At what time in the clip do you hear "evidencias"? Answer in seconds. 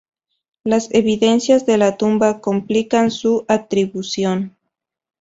0.95-1.67